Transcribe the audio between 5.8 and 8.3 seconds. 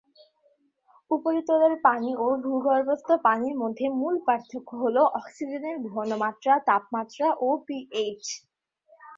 ঘনমাত্রা, তাপমাত্রা ও পিএইচ।